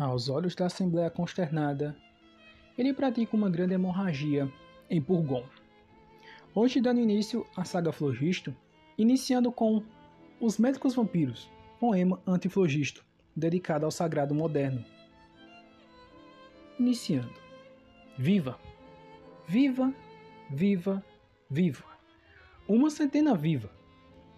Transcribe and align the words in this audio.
Aos 0.00 0.30
olhos 0.30 0.54
da 0.54 0.64
Assembleia 0.64 1.10
consternada, 1.10 1.94
ele 2.78 2.94
pratica 2.94 3.36
uma 3.36 3.50
grande 3.50 3.74
hemorragia 3.74 4.50
em 4.88 4.98
Purgon. 4.98 5.44
Hoje 6.54 6.80
dando 6.80 7.02
início 7.02 7.46
à 7.54 7.66
saga 7.66 7.92
Flogisto, 7.92 8.56
iniciando 8.96 9.52
com 9.52 9.82
Os 10.40 10.56
Médicos 10.56 10.94
Vampiros, 10.94 11.50
poema 11.78 12.18
antiflogisto, 12.26 13.04
dedicado 13.36 13.84
ao 13.84 13.90
sagrado 13.90 14.34
moderno. 14.34 14.82
Iniciando. 16.78 17.34
Viva! 18.16 18.58
Viva! 19.46 19.92
Viva! 20.48 21.04
Viva! 21.50 21.84
Uma 22.66 22.88
centena 22.88 23.34
viva! 23.34 23.70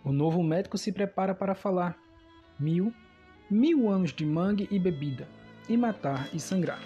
O 0.03 0.11
novo 0.11 0.43
médico 0.43 0.77
se 0.77 0.91
prepara 0.91 1.37
para 1.37 1.55
falar. 1.55 1.97
Mil, 2.59 2.93
mil 3.49 3.89
anos 3.89 4.13
de 4.13 4.27
mangue 4.27 4.67
e 4.69 4.77
bebida, 4.77 5.29
e 5.69 5.77
matar 5.77 6.29
e 6.35 6.41
sangrar. 6.41 6.83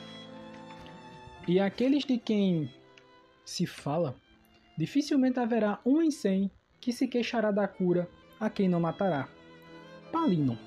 E 1.46 1.60
aqueles 1.60 2.04
de 2.04 2.18
quem 2.18 2.70
se 3.44 3.66
fala 3.66 4.16
dificilmente 4.76 5.38
haverá 5.38 5.80
um 5.84 6.02
em 6.02 6.10
cem 6.10 6.50
que 6.80 6.92
se 6.92 7.06
queixará 7.06 7.50
da 7.50 7.66
cura 7.66 8.08
a 8.38 8.50
quem 8.50 8.68
não 8.68 8.80
matará. 8.80 9.28
Palino. 10.12 10.58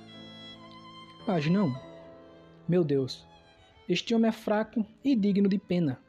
Página 1.26 1.64
1. 1.64 1.76
Meu 2.68 2.84
Deus, 2.84 3.26
este 3.88 4.14
homem 4.14 4.30
é 4.30 4.32
fraco 4.32 4.86
e 5.04 5.16
digno 5.16 5.50
de 5.50 5.58
pena, 5.58 6.00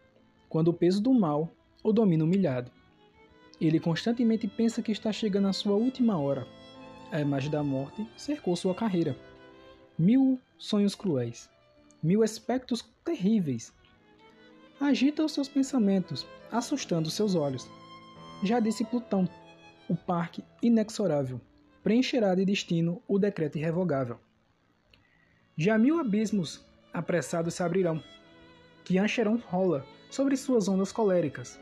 quando 0.48 0.68
o 0.68 0.74
peso 0.74 1.02
do 1.02 1.12
mal 1.12 1.50
o 1.82 1.92
domina 1.92 2.24
humilhado. 2.24 2.70
Ele 3.60 3.80
constantemente 3.80 4.46
pensa 4.48 4.82
que 4.82 4.92
está 4.92 5.12
chegando 5.12 5.48
à 5.48 5.52
sua 5.52 5.74
última 5.74 6.18
hora. 6.18 6.46
A 7.10 7.20
imagem 7.20 7.50
da 7.50 7.62
morte 7.62 8.06
cercou 8.16 8.56
sua 8.56 8.74
carreira. 8.74 9.16
Mil 9.98 10.40
sonhos 10.56 10.94
cruéis, 10.94 11.50
mil 12.02 12.22
aspectos 12.22 12.82
terríveis. 13.04 13.72
Agita 14.80 15.24
os 15.24 15.32
seus 15.32 15.48
pensamentos, 15.48 16.26
assustando 16.50 17.10
seus 17.10 17.34
olhos. 17.34 17.68
Já 18.42 18.58
disse 18.60 18.84
Plutão, 18.84 19.28
o 19.88 19.94
parque 19.94 20.42
inexorável 20.62 21.40
preencherá 21.82 22.34
de 22.34 22.44
destino 22.44 23.02
o 23.06 23.18
decreto 23.18 23.58
irrevogável. 23.58 24.18
Já 25.56 25.76
mil 25.76 25.98
abismos 25.98 26.64
apressados 26.92 27.54
se 27.54 27.62
abrirão, 27.62 28.02
que 28.84 28.98
Ancheron 28.98 29.36
rola 29.36 29.84
sobre 30.10 30.36
suas 30.36 30.68
ondas 30.68 30.90
coléricas, 30.90 31.60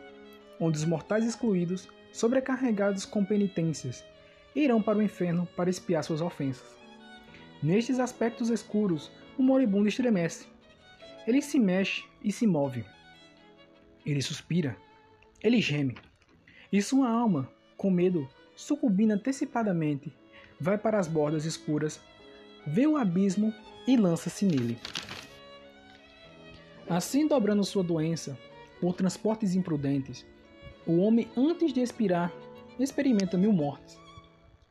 onde 0.60 0.78
os 0.78 0.84
mortais 0.84 1.24
excluídos, 1.24 1.88
sobrecarregados 2.12 3.04
com 3.04 3.24
penitências, 3.24 4.04
irão 4.54 4.80
para 4.80 4.98
o 4.98 5.02
inferno 5.02 5.46
para 5.56 5.70
espiar 5.70 6.04
suas 6.04 6.20
ofensas. 6.20 6.76
Nestes 7.62 7.98
aspectos 7.98 8.50
escuros, 8.50 9.10
o 9.38 9.42
moribundo 9.42 9.88
estremece. 9.88 10.46
Ele 11.26 11.40
se 11.40 11.58
mexe 11.58 12.04
e 12.22 12.32
se 12.32 12.46
move. 12.46 12.84
Ele 14.04 14.20
suspira. 14.20 14.76
Ele 15.40 15.60
geme. 15.60 15.96
E 16.72 16.82
sua 16.82 17.08
alma, 17.08 17.48
com 17.76 17.90
medo, 17.90 18.28
sucumbindo 18.56 19.12
antecipadamente, 19.12 20.12
vai 20.60 20.76
para 20.76 20.98
as 20.98 21.06
bordas 21.06 21.44
escuras, 21.44 22.00
vê 22.66 22.86
o 22.86 22.96
abismo 22.96 23.54
e 23.86 23.96
lança-se 23.96 24.44
nele. 24.44 24.76
Assim, 26.88 27.28
dobrando 27.28 27.64
sua 27.64 27.84
doença, 27.84 28.36
por 28.80 28.94
transportes 28.94 29.54
imprudentes, 29.54 30.26
o 30.86 30.98
homem, 30.98 31.28
antes 31.36 31.72
de 31.72 31.80
expirar, 31.80 32.32
experimenta 32.78 33.36
mil 33.36 33.52
mortes. 33.52 33.98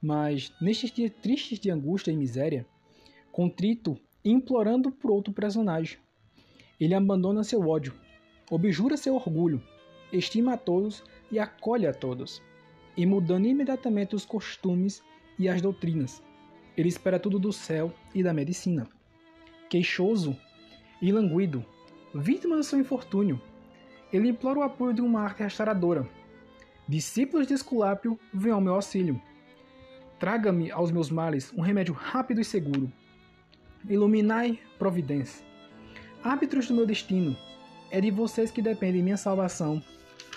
Mas, 0.01 0.51
nestes 0.59 0.91
dias 0.91 1.11
tristes 1.21 1.59
de 1.59 1.69
angústia 1.69 2.11
e 2.11 2.17
miséria, 2.17 2.65
contrito 3.31 3.99
implorando 4.31 4.91
por 4.91 5.11
outro 5.11 5.33
personagem, 5.33 5.97
ele 6.79 6.93
abandona 6.93 7.43
seu 7.43 7.67
ódio, 7.67 7.93
objura 8.49 8.97
seu 8.97 9.15
orgulho, 9.15 9.61
estima 10.11 10.53
a 10.53 10.57
todos 10.57 11.03
e 11.31 11.39
acolhe 11.39 11.87
a 11.87 11.93
todos, 11.93 12.41
e 12.95 13.05
mudando 13.05 13.47
imediatamente 13.47 14.15
os 14.15 14.25
costumes 14.25 15.03
e 15.37 15.49
as 15.49 15.61
doutrinas. 15.61 16.23
Ele 16.75 16.89
espera 16.89 17.19
tudo 17.19 17.39
do 17.39 17.51
céu 17.51 17.91
e 18.13 18.21
da 18.21 18.33
medicina. 18.33 18.87
Queixoso 19.69 20.37
e 21.01 21.11
languido, 21.11 21.65
vítima 22.13 22.55
do 22.55 22.63
seu 22.63 22.79
infortúnio, 22.79 23.41
ele 24.11 24.29
implora 24.29 24.59
o 24.59 24.63
apoio 24.63 24.93
de 24.93 25.01
uma 25.01 25.21
arte 25.21 25.43
restauradora. 25.43 26.07
Discípulos 26.87 27.47
de 27.47 27.53
Esculápio, 27.53 28.17
venham 28.33 28.55
ao 28.55 28.61
meu 28.61 28.75
auxílio. 28.75 29.21
Traga-me 30.19 30.71
aos 30.71 30.91
meus 30.91 31.11
males 31.11 31.51
um 31.53 31.61
remédio 31.61 31.93
rápido 31.93 32.39
e 32.39 32.45
seguro. 32.45 32.91
Iluminai 33.89 34.59
providência. 34.77 35.45
Árbitros 36.21 36.67
do 36.67 36.73
meu 36.73 36.85
destino, 36.85 37.37
é 37.89 38.01
de 38.01 38.11
vocês 38.11 38.51
que 38.51 38.61
depende 38.61 39.01
minha 39.01 39.15
salvação 39.15 39.81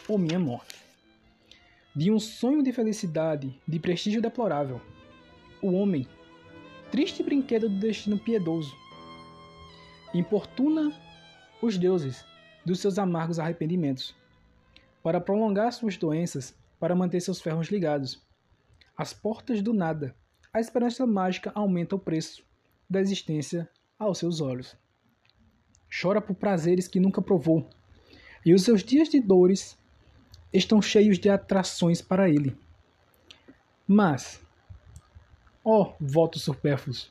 ou 0.07 0.17
minha 0.17 0.39
morte. 0.39 0.77
De 1.93 2.13
um 2.13 2.21
sonho 2.21 2.63
de 2.63 2.71
felicidade, 2.73 3.53
de 3.67 3.81
prestígio 3.81 4.23
deplorável, 4.23 4.81
o 5.61 5.73
homem, 5.73 6.07
triste 6.93 7.25
brinquedo 7.25 7.69
do 7.69 7.81
destino 7.81 8.21
piedoso, 8.21 8.73
importuna 10.15 10.97
os 11.61 11.77
deuses 11.77 12.25
dos 12.65 12.79
seus 12.79 13.01
amargos 13.01 13.41
arrependimentos, 13.41 14.15
para 15.03 15.21
prolongar 15.21 15.73
suas 15.73 15.97
doenças, 15.97 16.55
para 16.79 16.95
manter 16.95 17.21
seus 17.21 17.41
ferros 17.41 17.67
ligados. 17.67 18.23
As 18.97 19.13
portas 19.13 19.61
do 19.61 19.73
nada, 19.73 20.15
a 20.53 20.61
esperança 20.61 21.05
mágica 21.05 21.51
aumenta 21.53 21.97
o 21.97 21.99
preço 21.99 22.49
da 22.91 23.01
existência 23.01 23.71
aos 23.97 24.19
seus 24.19 24.41
olhos. 24.41 24.77
Chora 25.89 26.21
por 26.21 26.35
prazeres 26.35 26.89
que 26.89 26.99
nunca 26.99 27.23
provou, 27.23 27.71
e 28.45 28.53
os 28.53 28.65
seus 28.65 28.83
dias 28.83 29.09
de 29.09 29.21
dores 29.21 29.79
estão 30.53 30.83
cheios 30.83 31.19
de 31.19 31.31
atrações 31.31 32.03
para 32.03 32.29
ele. 32.29 32.57
Mas, 33.87 34.41
ó 35.65 35.95
votos 36.01 36.43
supérfluos, 36.43 37.11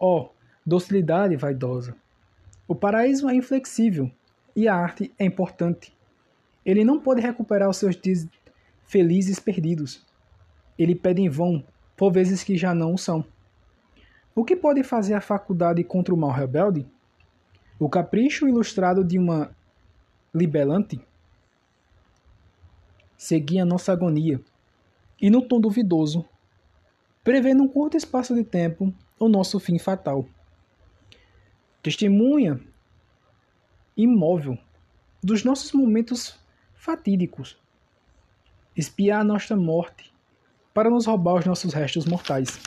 ó 0.00 0.30
docilidade 0.64 1.36
vaidosa, 1.36 1.94
o 2.66 2.74
paraíso 2.74 3.28
é 3.28 3.34
inflexível 3.34 4.10
e 4.54 4.68
a 4.68 4.74
arte 4.74 5.12
é 5.18 5.24
importante. 5.24 5.94
Ele 6.64 6.84
não 6.84 7.00
pode 7.00 7.20
recuperar 7.20 7.68
os 7.68 7.76
seus 7.76 7.96
dias 7.96 8.26
felizes 8.86 9.38
perdidos. 9.38 10.06
Ele 10.78 10.94
pede 10.94 11.20
em 11.20 11.28
vão 11.28 11.64
por 11.96 12.12
vezes 12.12 12.42
que 12.44 12.56
já 12.56 12.74
não 12.74 12.94
o 12.94 12.98
são. 12.98 13.24
O 14.34 14.44
que 14.44 14.56
pode 14.56 14.82
fazer 14.82 15.14
a 15.14 15.20
faculdade 15.20 15.84
contra 15.84 16.14
o 16.14 16.16
mal 16.16 16.30
rebelde? 16.30 16.86
O 17.78 17.88
capricho 17.88 18.48
ilustrado 18.48 19.04
de 19.04 19.18
uma 19.18 19.54
libelante? 20.34 21.00
seguia 23.22 23.64
nossa 23.64 23.92
agonia, 23.92 24.40
e 25.20 25.30
no 25.30 25.42
tom 25.42 25.60
duvidoso, 25.60 26.24
prevê 27.22 27.54
num 27.54 27.68
curto 27.68 27.96
espaço 27.96 28.34
de 28.34 28.42
tempo 28.42 28.92
o 29.16 29.28
nosso 29.28 29.60
fim 29.60 29.78
fatal. 29.78 30.26
Testemunha 31.80 32.60
imóvel 33.96 34.58
dos 35.22 35.44
nossos 35.44 35.70
momentos 35.70 36.36
fatídicos, 36.74 37.56
espiar 38.76 39.20
a 39.20 39.24
nossa 39.24 39.54
morte 39.54 40.12
para 40.74 40.90
nos 40.90 41.06
roubar 41.06 41.34
os 41.34 41.46
nossos 41.46 41.72
restos 41.72 42.04
mortais. 42.06 42.58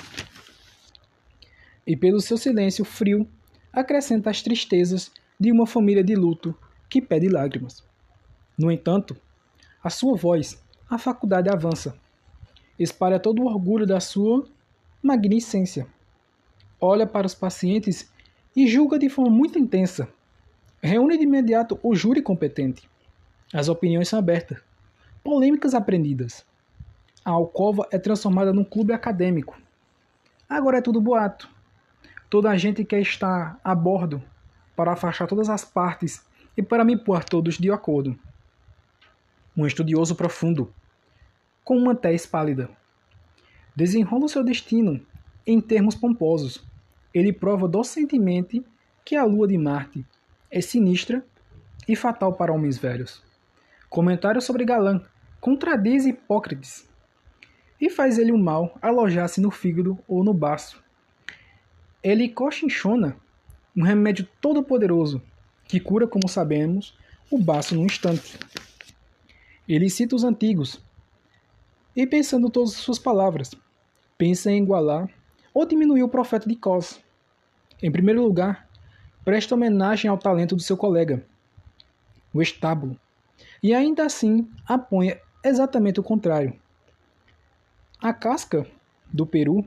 E 1.85 1.95
pelo 1.95 2.19
seu 2.19 2.37
silêncio 2.37 2.83
frio, 2.83 3.27
acrescenta 3.71 4.29
as 4.29 4.41
tristezas 4.41 5.11
de 5.39 5.51
uma 5.51 5.67
família 5.67 6.03
de 6.03 6.15
luto 6.15 6.55
que 6.89 7.01
pede 7.01 7.27
lágrimas. 7.27 7.83
No 8.57 8.71
entanto, 8.71 9.15
a 9.83 9.89
sua 9.89 10.15
voz, 10.15 10.63
a 10.89 10.97
faculdade 10.97 11.49
avança. 11.49 11.95
Espalha 12.79 13.19
todo 13.19 13.41
o 13.41 13.45
orgulho 13.45 13.85
da 13.85 13.99
sua 13.99 14.47
magnificência. 15.01 15.87
Olha 16.79 17.05
para 17.05 17.27
os 17.27 17.35
pacientes 17.35 18.11
e 18.55 18.67
julga 18.67 18.97
de 18.97 19.09
forma 19.09 19.29
muito 19.29 19.59
intensa. 19.59 20.07
Reúne 20.81 21.17
de 21.17 21.23
imediato 21.23 21.79
o 21.83 21.95
júri 21.95 22.21
competente. 22.21 22.89
As 23.53 23.69
opiniões 23.69 24.07
são 24.07 24.19
abertas. 24.19 24.59
Polêmicas 25.23 25.73
aprendidas. 25.73 26.45
A 27.23 27.31
alcova 27.31 27.87
é 27.91 27.97
transformada 27.97 28.53
num 28.53 28.63
clube 28.63 28.93
acadêmico. 28.93 29.59
Agora 30.47 30.77
é 30.77 30.81
tudo 30.81 31.01
boato. 31.01 31.49
Toda 32.35 32.49
a 32.49 32.57
gente 32.57 32.83
quer 32.83 32.99
estar 32.99 33.57
a 33.63 33.73
bordo 33.73 34.21
para 34.75 34.91
afastar 34.91 35.25
todas 35.25 35.49
as 35.49 35.63
partes 35.63 36.21
e 36.57 36.61
para 36.61 36.83
me 36.83 36.97
pôr 36.97 37.23
todos 37.23 37.57
de 37.57 37.71
acordo 37.71 38.19
um 39.55 39.65
estudioso 39.65 40.15
profundo, 40.15 40.69
com 41.63 41.77
uma 41.77 41.95
tez 41.95 42.25
pálida. 42.25 42.69
Desenrola 43.73 44.25
o 44.25 44.27
seu 44.27 44.43
destino 44.43 44.99
em 45.47 45.61
termos 45.61 45.95
pomposos. 45.95 46.61
Ele 47.13 47.31
prova 47.31 47.69
docentemente 47.69 48.65
que 49.05 49.15
a 49.15 49.23
lua 49.23 49.47
de 49.47 49.57
Marte 49.57 50.05
é 50.51 50.59
sinistra 50.59 51.25
e 51.87 51.95
fatal 51.95 52.33
para 52.33 52.51
homens 52.51 52.77
velhos. 52.77 53.23
Comentário 53.89 54.41
sobre 54.41 54.65
Galã 54.65 55.01
contradiz 55.39 56.05
Hipócrates 56.05 56.85
e 57.79 57.89
faz 57.89 58.19
ele 58.19 58.33
o 58.33 58.37
mal 58.37 58.77
alojar-se 58.81 59.39
no 59.39 59.51
fígado 59.51 59.97
ou 60.05 60.21
no 60.21 60.33
baço. 60.33 60.83
Ele 62.05 62.29
cochinchona 62.29 63.17
um 63.75 63.81
remédio 63.81 64.29
todo-poderoso 64.39 65.19
que 65.67 65.79
cura, 65.79 66.05
como 66.05 66.29
sabemos, 66.29 66.95
o 67.31 67.39
baço 67.39 67.73
num 67.73 67.87
instante. 67.87 68.37
Ele 69.67 69.89
cita 69.89 70.15
os 70.15 70.23
antigos 70.23 70.79
e, 71.95 72.05
pensando 72.05 72.47
todas 72.47 72.73
as 72.73 72.75
suas 72.75 72.99
palavras, 72.99 73.55
pensa 74.19 74.51
em 74.51 74.61
igualar 74.61 75.09
ou 75.51 75.65
diminuir 75.65 76.03
o 76.03 76.07
profeta 76.07 76.47
de 76.47 76.55
Cos. 76.55 76.99
Em 77.81 77.91
primeiro 77.91 78.21
lugar, 78.21 78.69
presta 79.23 79.55
homenagem 79.55 80.07
ao 80.07 80.19
talento 80.19 80.55
do 80.55 80.61
seu 80.61 80.77
colega, 80.77 81.25
o 82.31 82.39
estábulo, 82.39 82.95
e 83.63 83.73
ainda 83.73 84.05
assim 84.05 84.47
apoia 84.67 85.19
exatamente 85.43 85.99
o 85.99 86.03
contrário. 86.03 86.53
A 87.99 88.13
casca 88.13 88.67
do 89.11 89.25
peru 89.25 89.65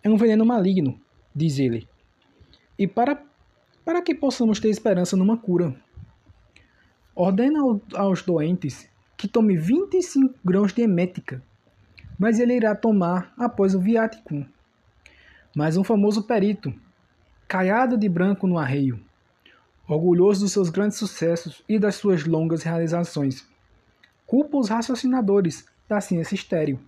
é 0.00 0.08
um 0.08 0.16
veneno 0.16 0.46
maligno, 0.46 1.00
diz 1.34 1.58
ele, 1.58 1.88
e 2.78 2.86
para, 2.86 3.22
para 3.84 4.02
que 4.02 4.14
possamos 4.14 4.60
ter 4.60 4.68
esperança 4.68 5.16
numa 5.16 5.36
cura, 5.36 5.74
ordena 7.14 7.60
aos 7.94 8.22
doentes 8.22 8.88
que 9.16 9.28
tome 9.28 9.56
25 9.56 10.34
grãos 10.44 10.72
de 10.72 10.82
emética, 10.82 11.42
mas 12.18 12.40
ele 12.40 12.54
irá 12.54 12.74
tomar 12.74 13.32
após 13.38 13.74
o 13.74 13.80
viático. 13.80 14.44
Mas 15.54 15.76
um 15.76 15.84
famoso 15.84 16.24
perito, 16.24 16.74
caiado 17.46 17.96
de 17.96 18.08
branco 18.08 18.46
no 18.46 18.58
arreio, 18.58 19.00
orgulhoso 19.86 20.40
dos 20.40 20.52
seus 20.52 20.70
grandes 20.70 20.98
sucessos 20.98 21.62
e 21.68 21.78
das 21.78 21.96
suas 21.96 22.24
longas 22.24 22.62
realizações, 22.62 23.46
culpa 24.26 24.56
os 24.56 24.68
raciocinadores 24.68 25.66
da 25.88 26.00
ciência 26.00 26.34
estéril 26.34 26.80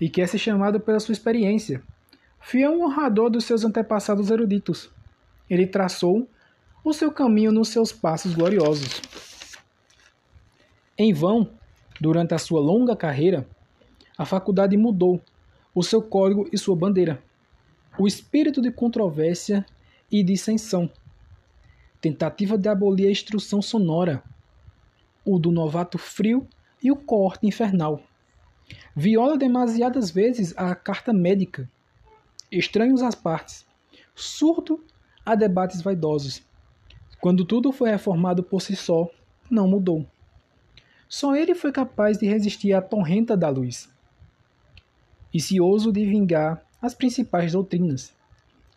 e 0.00 0.08
quer 0.08 0.26
ser 0.26 0.38
chamado 0.38 0.80
pela 0.80 0.98
sua 0.98 1.12
experiência. 1.12 1.82
Fiel 2.40 2.80
honrador 2.80 3.30
dos 3.30 3.44
seus 3.44 3.64
antepassados 3.64 4.30
eruditos, 4.30 4.90
ele 5.48 5.66
traçou 5.66 6.28
o 6.82 6.92
seu 6.92 7.12
caminho 7.12 7.52
nos 7.52 7.68
seus 7.68 7.92
passos 7.92 8.34
gloriosos. 8.34 9.00
Em 10.96 11.12
vão, 11.12 11.50
durante 12.00 12.34
a 12.34 12.38
sua 12.38 12.60
longa 12.60 12.96
carreira, 12.96 13.46
a 14.16 14.24
faculdade 14.24 14.76
mudou 14.76 15.20
o 15.74 15.82
seu 15.82 16.02
código 16.02 16.48
e 16.52 16.58
sua 16.58 16.76
bandeira. 16.76 17.22
O 17.98 18.06
espírito 18.06 18.60
de 18.60 18.70
controvérsia 18.70 19.64
e 20.10 20.22
dissensão. 20.22 20.90
Tentativa 22.00 22.56
de 22.56 22.68
abolir 22.68 23.06
a 23.08 23.10
instrução 23.10 23.62
sonora. 23.62 24.22
O 25.24 25.38
do 25.38 25.50
novato 25.50 25.98
frio 25.98 26.46
e 26.82 26.90
o 26.90 26.96
corte 26.96 27.46
infernal. 27.46 28.02
Viola 28.96 29.36
demasiadas 29.36 30.10
vezes 30.10 30.54
a 30.56 30.74
carta 30.74 31.12
médica. 31.12 31.68
Estranhos 32.50 33.02
às 33.02 33.14
partes. 33.14 33.64
Surdo 34.14 34.84
a 35.24 35.34
debates 35.34 35.82
vaidosos. 35.82 36.42
Quando 37.20 37.44
tudo 37.44 37.70
foi 37.70 37.90
reformado 37.90 38.42
por 38.42 38.60
si 38.60 38.74
só, 38.74 39.08
não 39.48 39.68
mudou. 39.68 40.04
Só 41.08 41.36
ele 41.36 41.54
foi 41.54 41.70
capaz 41.70 42.18
de 42.18 42.26
resistir 42.26 42.72
à 42.72 42.82
torrenta 42.82 43.36
da 43.36 43.48
luz. 43.48 43.88
E 45.32 45.60
ouso 45.60 45.92
de 45.92 46.04
vingar 46.04 46.64
as 46.82 46.94
principais 46.94 47.52
doutrinas. 47.52 48.12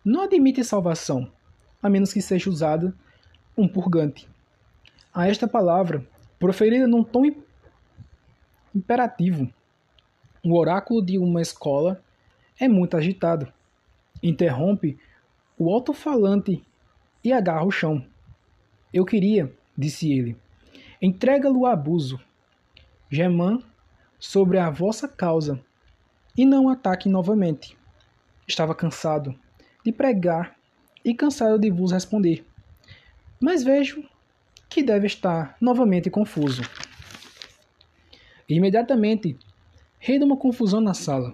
Não 0.05 0.21
admite 0.21 0.63
salvação, 0.63 1.31
a 1.81 1.89
menos 1.89 2.13
que 2.13 2.21
seja 2.21 2.49
usada 2.49 2.93
um 3.57 3.67
purgante. 3.67 4.27
A 5.13 5.27
esta 5.27 5.47
palavra, 5.47 6.05
proferida 6.37 6.87
num 6.87 7.03
tom 7.03 7.31
imperativo, 8.75 9.51
o 10.43 10.57
oráculo 10.57 11.03
de 11.03 11.17
uma 11.17 11.41
escola 11.41 12.03
é 12.59 12.67
muito 12.67 12.97
agitado. 12.97 13.51
Interrompe 14.23 14.97
o 15.59 15.69
alto-falante 15.69 16.63
e 17.23 17.33
agarra 17.33 17.65
o 17.65 17.71
chão. 17.71 18.03
Eu 18.93 19.05
queria, 19.05 19.53
disse 19.77 20.11
ele, 20.11 20.37
entrega-lo 21.01 21.65
a 21.65 21.73
abuso. 21.73 22.19
Gemã 23.11 23.61
sobre 24.17 24.57
a 24.57 24.69
vossa 24.69 25.07
causa, 25.07 25.63
e 26.35 26.45
não 26.45 26.69
ataque 26.69 27.09
novamente. 27.09 27.77
Estava 28.47 28.73
cansado 28.73 29.37
de 29.85 29.91
pregar 29.91 30.55
e 31.03 31.13
cansado 31.13 31.59
de 31.59 31.69
vos 31.69 31.91
responder. 31.91 32.45
Mas 33.39 33.63
vejo 33.63 34.03
que 34.69 34.81
deve 34.81 35.05
estar 35.05 35.57
novamente 35.59 36.09
confuso. 36.09 36.63
Imediatamente 38.47 39.37
Reina 40.05 40.25
uma 40.25 40.35
confusão 40.35 40.81
na 40.81 40.93
sala. 40.93 41.33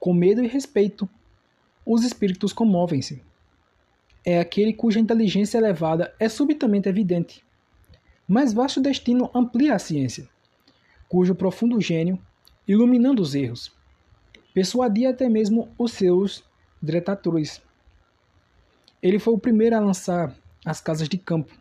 Com 0.00 0.12
medo 0.12 0.42
e 0.42 0.48
respeito, 0.48 1.08
os 1.84 2.04
espíritos 2.04 2.52
comovem-se. 2.52 3.22
É 4.24 4.38
aquele 4.38 4.72
cuja 4.72 5.00
inteligência 5.00 5.58
elevada 5.58 6.14
é 6.18 6.28
subitamente 6.28 6.88
evidente. 6.88 7.44
Mas 8.26 8.52
vasto 8.52 8.80
destino 8.80 9.30
amplia 9.34 9.74
a 9.74 9.78
ciência, 9.78 10.28
cujo 11.08 11.34
profundo 11.34 11.80
gênio, 11.80 12.18
iluminando 12.66 13.20
os 13.20 13.34
erros, 13.34 13.72
persuadia 14.54 15.10
até 15.10 15.28
mesmo 15.28 15.68
os 15.76 15.92
seus 15.92 16.44
detatores. 16.80 17.60
Ele 19.02 19.18
foi 19.18 19.34
o 19.34 19.38
primeiro 19.38 19.76
a 19.76 19.80
lançar 19.80 20.34
as 20.64 20.80
casas 20.80 21.08
de 21.08 21.18
campo, 21.18 21.52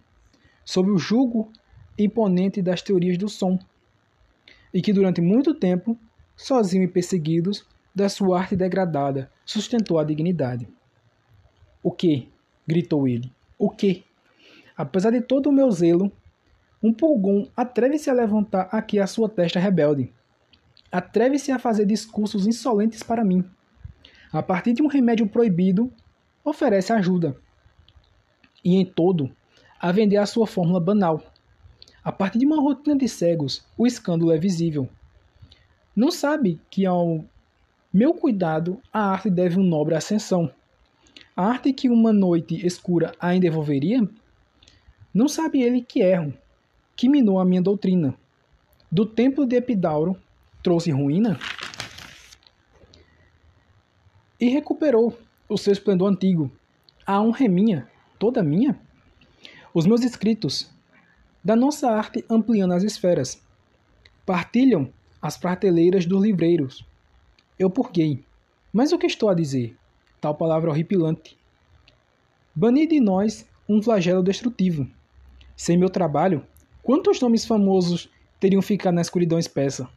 sob 0.63 0.91
o 0.91 0.97
jugo 0.97 1.51
imponente 1.97 2.62
das 2.62 2.81
teorias 2.81 3.17
do 3.17 3.27
som, 3.27 3.57
e 4.74 4.81
que 4.81 4.94
durante 4.94 5.19
muito 5.19 5.53
tempo 5.53 5.97
sozinho 6.38 6.83
e 6.83 6.88
perseguidos, 6.88 7.65
da 7.93 8.09
sua 8.09 8.39
arte 8.39 8.55
degradada, 8.55 9.29
sustentou 9.45 9.99
a 9.99 10.03
dignidade. 10.03 10.67
O 11.83 11.91
que? 11.91 12.29
gritou 12.67 13.07
ele. 13.07 13.31
O 13.57 13.69
que? 13.69 14.03
Apesar 14.77 15.11
de 15.11 15.21
todo 15.21 15.47
o 15.47 15.51
meu 15.51 15.69
zelo, 15.71 16.11
um 16.81 16.93
pulgão 16.93 17.47
atreve-se 17.55 18.09
a 18.09 18.13
levantar 18.13 18.69
aqui 18.71 18.99
a 18.99 19.07
sua 19.07 19.29
testa 19.29 19.59
rebelde. 19.59 20.11
Atreve-se 20.91 21.51
a 21.51 21.59
fazer 21.59 21.85
discursos 21.85 22.47
insolentes 22.47 23.03
para 23.03 23.23
mim. 23.23 23.43
A 24.31 24.41
partir 24.41 24.73
de 24.73 24.81
um 24.81 24.88
remédio 24.88 25.27
proibido, 25.27 25.91
oferece 26.43 26.91
ajuda. 26.93 27.35
E 28.63 28.75
em 28.75 28.85
todo, 28.85 29.29
a 29.79 29.91
vender 29.91 30.17
a 30.17 30.25
sua 30.25 30.47
fórmula 30.47 30.79
banal. 30.79 31.21
A 32.03 32.11
partir 32.11 32.39
de 32.39 32.45
uma 32.45 32.61
rotina 32.61 32.95
de 32.95 33.07
cegos, 33.07 33.65
o 33.77 33.85
escândalo 33.85 34.31
é 34.31 34.38
visível. 34.38 34.89
Não 35.95 36.09
sabe 36.09 36.59
que 36.69 36.85
ao 36.85 37.23
meu 37.93 38.13
cuidado 38.13 38.81
a 38.93 39.11
arte 39.11 39.29
deve 39.29 39.59
um 39.59 39.63
nobre 39.63 39.95
ascensão. 39.95 40.49
A 41.35 41.45
arte 41.45 41.73
que 41.73 41.89
uma 41.89 42.13
noite 42.13 42.65
escura 42.65 43.13
ainda 43.19 43.41
devolveria? 43.41 44.07
Não 45.13 45.27
sabe 45.27 45.62
ele 45.62 45.81
que 45.81 46.00
erro, 46.00 46.33
que 46.95 47.10
minou 47.10 47.38
a 47.38 47.43
minha 47.43 47.62
doutrina. 47.62 48.15
Do 48.89 49.05
templo 49.05 49.45
de 49.45 49.57
Epidauro 49.57 50.15
trouxe 50.63 50.89
ruína? 50.89 51.38
E 54.39 54.48
recuperou 54.48 55.17
o 55.50 55.57
seu 55.57 55.74
esplendor 55.74 56.10
antigo. 56.10 56.50
A 57.05 57.21
honra 57.21 57.43
é 57.43 57.50
minha, 57.50 57.89
toda 58.17 58.41
minha. 58.41 58.79
Os 59.74 59.86
meus 59.86 60.01
escritos, 60.01 60.71
da 61.43 61.57
nossa 61.57 61.89
arte 61.91 62.24
ampliando 62.29 62.74
as 62.74 62.83
esferas, 62.83 63.41
partilham 64.25 64.89
as 65.21 65.38
prateleiras 65.38 66.05
dos 66.05 66.21
livreiros. 66.21 66.89
Eu 67.58 67.70
purguei. 67.70 68.24
Mas 68.72 68.91
o 68.91 68.98
que 68.98 69.05
estou 69.05 69.29
a 69.29 69.34
dizer? 69.34 69.75
Tal 70.20 70.36
palavra 70.36 70.70
horripilante. 70.70 71.38
Bani 72.55 72.88
de 72.88 73.00
nós 73.00 73.46
um 73.67 73.81
flagelo 73.81 74.24
destrutivo. 74.24 74.88
Sem 75.55 75.77
meu 75.77 75.89
trabalho, 75.89 76.46
quantos 76.84 77.20
nomes 77.20 77.46
famosos 77.46 78.10
teriam 78.39 78.62
ficado 78.62 78.96
na 78.96 79.01
escuridão 79.01 79.38
espessa? 79.38 79.89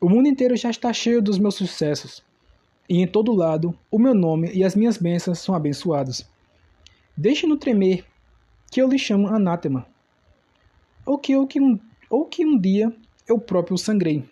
O 0.00 0.08
mundo 0.08 0.28
inteiro 0.28 0.56
já 0.56 0.70
está 0.70 0.92
cheio 0.92 1.22
dos 1.22 1.38
meus 1.38 1.54
sucessos. 1.54 2.22
E 2.88 3.02
em 3.02 3.06
todo 3.06 3.34
lado, 3.34 3.78
o 3.90 3.98
meu 3.98 4.14
nome 4.14 4.50
e 4.52 4.64
as 4.64 4.74
minhas 4.74 4.96
bênçãos 4.96 5.38
são 5.38 5.54
abençoados. 5.54 6.28
Deixe-no 7.16 7.56
tremer, 7.56 8.04
que 8.70 8.80
eu 8.80 8.88
lhe 8.88 8.98
chamo 8.98 9.28
anátema. 9.28 9.86
Ou 11.04 11.18
que, 11.18 11.34
ou 11.34 11.46
que, 11.46 11.60
um, 11.60 11.78
ou 12.08 12.24
que 12.24 12.44
um 12.44 12.58
dia 12.58 12.94
eu 13.26 13.38
próprio 13.38 13.76
sangrei 13.76 14.24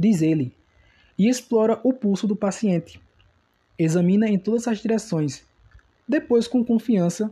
diz 0.00 0.22
ele, 0.22 0.50
e 1.20 1.28
explora 1.28 1.78
o 1.84 1.92
pulso 1.92 2.26
do 2.26 2.34
paciente. 2.34 2.98
Examina 3.78 4.26
em 4.26 4.38
todas 4.38 4.66
as 4.66 4.78
direções. 4.78 5.44
Depois, 6.08 6.48
com 6.48 6.64
confiança, 6.64 7.30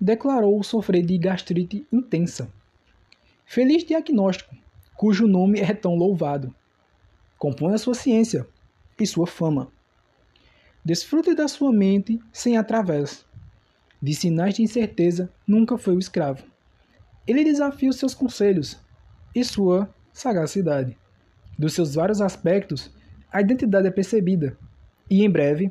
declarou 0.00 0.60
sofrer 0.64 1.06
de 1.06 1.16
gastrite 1.18 1.86
intensa. 1.92 2.52
Feliz 3.46 3.84
diagnóstico, 3.84 4.56
cujo 4.96 5.28
nome 5.28 5.60
é 5.60 5.72
tão 5.72 5.94
louvado. 5.94 6.52
Compõe 7.38 7.74
a 7.74 7.78
sua 7.78 7.94
ciência 7.94 8.44
e 8.98 9.06
sua 9.06 9.28
fama. 9.28 9.70
Desfrute 10.84 11.32
da 11.32 11.46
sua 11.46 11.72
mente 11.72 12.20
sem 12.32 12.56
através. 12.56 13.24
De 14.02 14.16
sinais 14.16 14.54
de 14.54 14.64
incerteza, 14.64 15.32
nunca 15.46 15.78
foi 15.78 15.94
o 15.94 16.00
escravo. 16.00 16.42
Ele 17.24 17.44
desafia 17.44 17.88
os 17.88 18.00
seus 18.00 18.14
conselhos 18.14 18.80
e 19.32 19.44
sua 19.44 19.88
sagacidade. 20.12 20.98
Dos 21.56 21.72
seus 21.74 21.94
vários 21.94 22.20
aspectos, 22.20 22.90
a 23.32 23.40
identidade 23.40 23.88
é 23.88 23.90
percebida, 23.90 24.56
e 25.08 25.24
em 25.24 25.30
breve, 25.30 25.70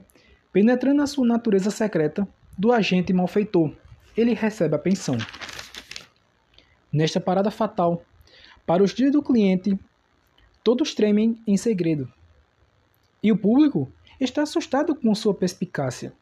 penetrando 0.51 0.97
na 0.97 1.07
sua 1.07 1.25
natureza 1.25 1.69
secreta, 1.69 2.27
do 2.57 2.71
agente 2.71 3.13
malfeitor. 3.13 3.73
Ele 4.15 4.33
recebe 4.33 4.75
a 4.75 4.79
pensão. 4.79 5.17
Nesta 6.91 7.19
parada 7.19 7.49
fatal, 7.49 8.03
para 8.65 8.83
os 8.83 8.93
dias 8.93 9.11
do 9.11 9.23
cliente, 9.23 9.79
todos 10.63 10.93
tremem 10.93 11.41
em 11.47 11.55
segredo. 11.55 12.11
E 13.23 13.31
o 13.31 13.37
público 13.37 13.91
está 14.19 14.43
assustado 14.43 14.95
com 14.95 15.13
sua 15.15 15.33
perspicácia. 15.33 16.13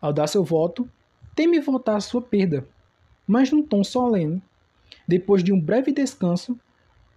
Ao 0.00 0.12
dar 0.12 0.26
seu 0.26 0.44
voto, 0.44 0.88
teme 1.34 1.60
votar 1.60 1.96
a 1.96 2.00
sua 2.00 2.22
perda, 2.22 2.66
mas 3.26 3.50
num 3.50 3.62
tom 3.62 3.82
solene. 3.82 4.42
Depois 5.08 5.42
de 5.42 5.52
um 5.52 5.60
breve 5.60 5.92
descanso, 5.92 6.58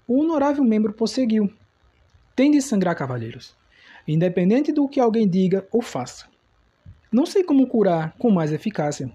o 0.08 0.20
honorável 0.22 0.64
membro 0.64 0.94
prosseguiu. 0.94 1.52
Tem 2.40 2.50
de 2.50 2.62
sangrar, 2.62 2.96
cavalheiros, 2.96 3.54
independente 4.08 4.72
do 4.72 4.88
que 4.88 5.02
alguém 5.02 5.28
diga 5.28 5.68
ou 5.74 5.82
faça. 5.82 6.26
Não 7.12 7.26
sei 7.26 7.44
como 7.44 7.68
curar 7.68 8.16
com 8.18 8.32
mais 8.32 8.54
eficácia. 8.54 9.12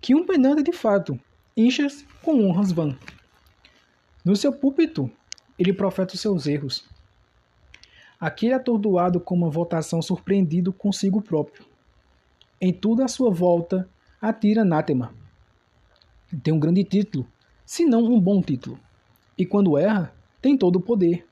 Que 0.00 0.14
um 0.14 0.24
penante 0.24 0.62
de 0.62 0.72
fato, 0.72 1.20
inchas 1.54 2.06
com 2.22 2.46
honras 2.46 2.72
vã. 2.72 2.96
No 4.24 4.34
seu 4.34 4.54
púlpito, 4.54 5.10
ele 5.58 5.70
profeta 5.70 6.14
os 6.14 6.20
seus 6.22 6.46
erros. 6.46 6.88
Aquele 8.18 8.54
atordoado 8.54 9.20
com 9.20 9.34
uma 9.34 9.50
votação 9.50 10.00
surpreendido 10.00 10.72
consigo 10.72 11.20
próprio. 11.20 11.66
Em 12.58 12.72
tudo 12.72 13.02
à 13.02 13.08
sua 13.08 13.30
volta, 13.30 13.86
atira 14.18 14.62
anátema. 14.62 15.12
Tem 16.42 16.54
um 16.54 16.58
grande 16.58 16.84
título, 16.84 17.28
se 17.66 17.84
não 17.84 18.02
um 18.02 18.18
bom 18.18 18.40
título. 18.40 18.80
E 19.36 19.44
quando 19.44 19.76
erra, 19.76 20.10
tem 20.40 20.56
todo 20.56 20.76
o 20.76 20.80
poder. 20.80 21.26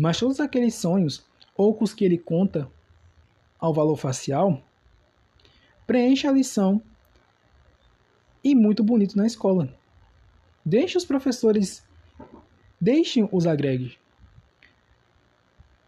Mas 0.00 0.18
todos 0.18 0.40
aqueles 0.40 0.76
sonhos, 0.76 1.22
ocos 1.54 1.92
que 1.92 2.06
ele 2.06 2.16
conta 2.16 2.66
ao 3.58 3.74
valor 3.74 3.96
facial, 3.96 4.62
preenche 5.86 6.26
a 6.26 6.32
lição 6.32 6.80
e 8.42 8.54
muito 8.54 8.82
bonito 8.82 9.14
na 9.14 9.26
escola. 9.26 9.68
Deixe 10.64 10.96
os 10.96 11.04
professores, 11.04 11.86
deixem 12.80 13.28
os 13.30 13.46
agregues. 13.46 13.98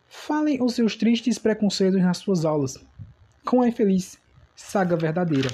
Falem 0.06 0.62
os 0.62 0.74
seus 0.74 0.94
tristes 0.94 1.38
preconceitos 1.38 2.02
nas 2.02 2.18
suas 2.18 2.44
aulas, 2.44 2.78
com 3.46 3.62
a 3.62 3.68
infeliz 3.68 4.20
saga 4.54 4.94
verdadeira. 4.94 5.48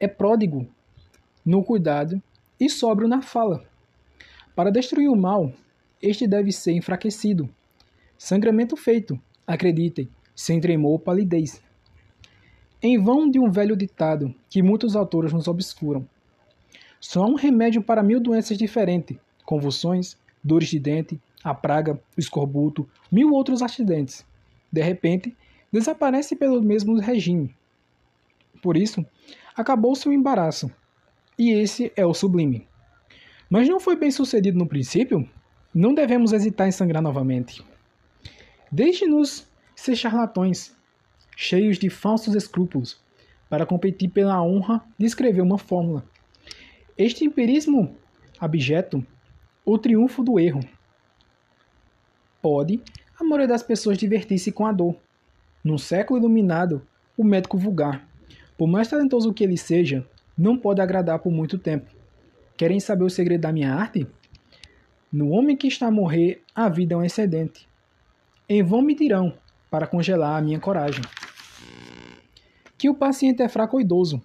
É 0.00 0.08
pródigo 0.08 0.66
no 1.44 1.62
cuidado 1.62 2.22
e 2.58 2.70
sóbrio 2.70 3.06
na 3.06 3.20
fala. 3.20 3.62
Para 4.54 4.72
destruir 4.72 5.10
o 5.10 5.14
mal, 5.14 5.52
este 6.02 6.26
deve 6.26 6.52
ser 6.52 6.72
enfraquecido. 6.72 7.48
Sangramento 8.18 8.76
feito, 8.76 9.20
acreditem, 9.46 10.08
sem 10.34 10.60
tremor 10.60 10.92
ou 10.92 10.98
palidez. 10.98 11.62
Em 12.82 12.98
vão 12.98 13.30
de 13.30 13.38
um 13.38 13.50
velho 13.50 13.76
ditado 13.76 14.34
que 14.50 14.62
muitos 14.62 14.94
autores 14.94 15.32
nos 15.32 15.48
obscuram. 15.48 16.06
Só 17.00 17.22
há 17.22 17.26
um 17.26 17.34
remédio 17.34 17.82
para 17.82 18.02
mil 18.02 18.20
doenças 18.20 18.58
diferentes: 18.58 19.16
convulsões, 19.44 20.16
dores 20.42 20.68
de 20.68 20.78
dente, 20.78 21.20
a 21.42 21.54
praga, 21.54 22.00
o 22.16 22.20
escorbuto, 22.20 22.88
mil 23.10 23.32
outros 23.32 23.62
acidentes. 23.62 24.26
De 24.70 24.82
repente, 24.82 25.36
desaparece 25.72 26.36
pelo 26.36 26.62
mesmo 26.62 26.98
regime. 26.98 27.54
Por 28.62 28.76
isso, 28.76 29.04
acabou 29.56 29.94
seu 29.94 30.12
embaraço. 30.12 30.70
E 31.38 31.50
esse 31.52 31.92
é 31.96 32.04
o 32.04 32.14
sublime. 32.14 32.66
Mas 33.48 33.68
não 33.68 33.78
foi 33.78 33.96
bem 33.96 34.10
sucedido 34.10 34.58
no 34.58 34.66
princípio? 34.66 35.28
Não 35.76 35.92
devemos 35.92 36.32
hesitar 36.32 36.66
em 36.66 36.72
sangrar 36.72 37.02
novamente. 37.02 37.62
Deixe-nos 38.72 39.46
ser 39.74 39.94
charlatões, 39.94 40.74
cheios 41.36 41.78
de 41.78 41.90
falsos 41.90 42.34
escrúpulos, 42.34 42.98
para 43.46 43.66
competir 43.66 44.08
pela 44.08 44.42
honra 44.42 44.82
de 44.96 45.04
escrever 45.04 45.42
uma 45.42 45.58
fórmula. 45.58 46.02
Este 46.96 47.26
empirismo 47.26 47.94
abjeto, 48.40 49.06
o 49.66 49.76
triunfo 49.76 50.24
do 50.24 50.40
erro. 50.40 50.60
Pode 52.40 52.80
a 53.20 53.22
maioria 53.22 53.46
das 53.46 53.62
pessoas 53.62 53.98
divertir-se 53.98 54.50
com 54.50 54.64
a 54.64 54.72
dor. 54.72 54.96
Num 55.62 55.76
século 55.76 56.18
iluminado, 56.18 56.86
o 57.18 57.22
médico 57.22 57.58
vulgar, 57.58 58.08
por 58.56 58.66
mais 58.66 58.88
talentoso 58.88 59.34
que 59.34 59.44
ele 59.44 59.58
seja, 59.58 60.08
não 60.38 60.56
pode 60.56 60.80
agradar 60.80 61.18
por 61.18 61.30
muito 61.30 61.58
tempo. 61.58 61.94
Querem 62.56 62.80
saber 62.80 63.04
o 63.04 63.10
segredo 63.10 63.42
da 63.42 63.52
minha 63.52 63.74
arte? 63.74 64.06
No 65.12 65.30
homem 65.30 65.56
que 65.56 65.68
está 65.68 65.86
a 65.86 65.90
morrer, 65.90 66.42
a 66.54 66.68
vida 66.68 66.94
é 66.94 66.96
um 66.96 67.04
excedente. 67.04 67.68
Em 68.48 68.62
vão 68.62 68.82
me 68.82 68.94
dirão, 68.94 69.32
para 69.70 69.86
congelar 69.86 70.36
a 70.36 70.42
minha 70.42 70.58
coragem, 70.58 71.02
que 72.76 72.90
o 72.90 72.94
paciente 72.94 73.42
é 73.42 73.48
fraco 73.48 73.76
ou 73.76 73.80
idoso, 73.80 74.20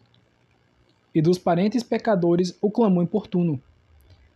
e 1.13 1.21
dos 1.21 1.37
parentes 1.37 1.83
pecadores 1.83 2.57
o 2.61 2.71
clamor 2.71 3.03
importuno. 3.03 3.61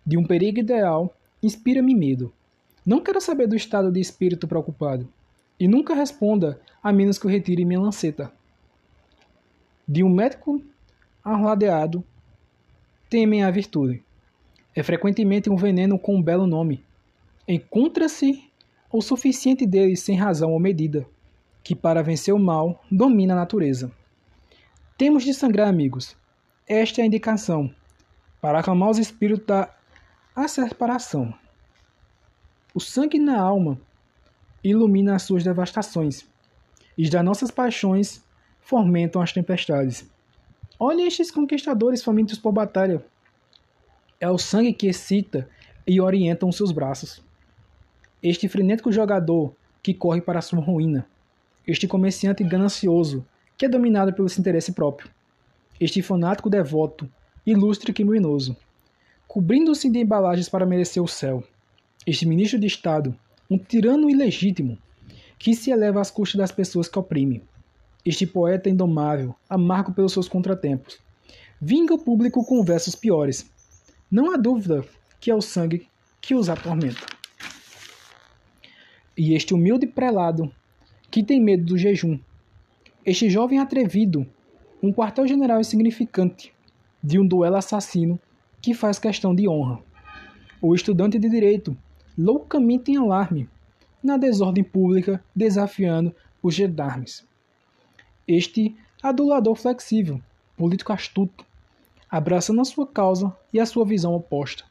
De 0.05 0.17
um 0.17 0.23
perigo 0.23 0.59
ideal, 0.59 1.15
inspira-me 1.41 1.95
medo. 1.95 2.31
Não 2.85 3.01
quero 3.01 3.19
saber 3.19 3.47
do 3.47 3.55
estado 3.55 3.91
de 3.91 3.99
espírito 3.99 4.47
preocupado, 4.47 5.11
e 5.59 5.67
nunca 5.67 5.95
responda 5.95 6.61
a 6.83 6.93
menos 6.93 7.17
que 7.17 7.25
eu 7.25 7.31
retire 7.31 7.65
minha 7.65 7.79
lanceta. 7.79 8.31
De 9.87 10.03
um 10.03 10.09
médico 10.09 10.61
arladeado, 11.23 12.03
temem 13.09 13.43
a 13.43 13.49
virtude. 13.49 14.03
É 14.75 14.84
frequentemente 14.84 15.50
um 15.50 15.55
veneno 15.55 15.98
com 15.98 16.17
um 16.17 16.22
belo 16.22 16.46
nome. 16.46 16.84
Encontra-se 17.48 18.44
o 18.91 19.01
suficiente 19.01 19.65
deles 19.65 20.01
sem 20.01 20.17
razão 20.17 20.51
ou 20.51 20.60
medida, 20.60 21.08
que 21.63 21.74
para 21.74 22.03
vencer 22.03 22.34
o 22.34 22.39
mal 22.39 22.84
domina 22.91 23.34
a 23.34 23.38
natureza. 23.38 23.91
Temos 24.98 25.24
de 25.24 25.34
sangrar, 25.34 25.70
amigos. 25.70 26.17
Esta 26.67 27.01
é 27.01 27.03
a 27.03 27.08
indicação, 27.08 27.74
para 28.41 28.60
acalmar 28.60 28.89
os 28.89 28.98
espíritos 28.98 29.46
da 29.46 29.70
separação. 30.48 31.34
O 32.74 32.79
sangue 32.79 33.20
na 33.20 33.39
alma 33.39 33.79
ilumina 34.63 35.15
as 35.15 35.24
suas 35.24 35.44
devastações, 35.44 36.27
e 36.98 37.10
das 37.10 37.24
nossas 37.24 37.51
paixões 37.51 38.24
fomentam 38.60 39.22
as 39.22 39.32
tempestades. 39.32 40.10
Olhe 40.79 41.03
estes 41.03 41.32
conquistadores 41.32 42.03
famintos 42.03 42.38
por 42.38 42.51
batalha. 42.51 43.05
É 44.19 44.29
o 44.29 44.38
sangue 44.38 44.74
que 44.74 44.88
excita 44.88 45.48
e 45.86 46.00
orienta 46.00 46.45
os 46.45 46.55
seus 46.55 46.72
braços. 46.72 47.22
Este 48.24 48.48
frenético 48.48 48.91
jogador 48.91 49.53
que 49.84 49.93
corre 49.93 50.22
para 50.22 50.41
sua 50.41 50.60
ruína. 50.60 51.05
Este 51.67 51.88
comerciante 51.88 52.43
ganancioso 52.43 53.25
que 53.57 53.65
é 53.65 53.69
dominado 53.69 54.13
pelo 54.13 54.29
seu 54.29 54.41
interesse 54.41 54.72
próprio. 54.72 55.10
Este 55.79 56.01
fanático 56.01 56.50
devoto, 56.50 57.10
ilustre 57.45 57.91
e 57.91 57.93
criminoso, 57.93 58.55
cobrindo-se 59.27 59.89
de 59.89 60.00
embalagens 60.00 60.50
para 60.50 60.65
merecer 60.65 61.03
o 61.03 61.07
céu. 61.07 61.43
Este 62.07 62.25
ministro 62.25 62.60
de 62.60 62.67
Estado, 62.67 63.15
um 63.50 63.57
tirano 63.57 64.10
ilegítimo, 64.10 64.77
que 65.38 65.53
se 65.53 65.72
eleva 65.72 66.01
às 66.01 66.10
custas 66.10 66.39
das 66.39 66.51
pessoas 66.51 66.88
que 66.88 66.98
oprime. 66.98 67.43
Este 68.05 68.25
poeta 68.25 68.69
indomável, 68.69 69.36
amargo 69.50 69.91
pelos 69.91 70.13
seus 70.13 70.27
contratempos, 70.27 71.00
vinga 71.60 71.93
o 71.93 72.00
público 72.00 72.45
com 72.45 72.63
versos 72.63 72.95
piores. 72.95 73.50
Não 74.15 74.34
há 74.34 74.38
dúvida 74.38 74.86
que 75.19 75.29
é 75.29 75.36
o 75.36 75.41
sangue 75.41 75.89
que 76.22 76.34
os 76.34 76.48
atormenta. 76.48 77.05
E 79.17 79.34
este 79.34 79.53
humilde 79.53 79.86
prelado, 79.86 80.50
que 81.12 81.22
tem 81.22 81.41
medo 81.41 81.65
do 81.65 81.77
jejum, 81.77 82.17
este 83.05 83.29
jovem 83.29 83.60
atrevido, 83.60 84.25
um 84.81 84.93
quartel-general 84.93 85.60
insignificante, 85.60 86.53
de 87.03 87.19
um 87.19 87.27
duelo 87.27 87.57
assassino 87.57 88.17
que 88.62 88.74
faz 88.74 88.98
questão 88.98 89.36
de 89.36 89.50
honra. 89.50 89.84
O 90.62 90.74
estudante 90.74 91.19
de 91.19 91.29
direito, 91.29 91.75
loucamente 92.17 92.93
em 92.93 92.95
alarme, 92.95 93.50
na 94.01 94.15
desordem 94.15 94.63
pública, 94.63 95.22
desafiando 95.36 96.15
os 96.41 96.55
gendarmes. 96.55 97.27
Este 98.25 98.74
adulador 99.03 99.57
flexível, 99.57 100.22
político 100.55 100.93
astuto, 100.93 101.45
abraçando 102.15 102.62
a 102.62 102.63
sua 102.63 102.88
causa 102.88 103.36
e 103.51 103.60
a 103.60 103.65
sua 103.65 103.84
visão 103.84 104.15
oposta, 104.15 104.63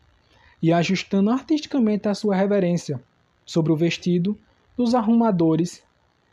e 0.62 0.72
ajustando 0.72 1.28
artisticamente 1.28 2.08
a 2.08 2.14
sua 2.14 2.34
reverência 2.34 2.98
sobre 3.44 3.70
o 3.70 3.76
vestido 3.76 4.34
dos 4.74 4.94
arrumadores 4.94 5.82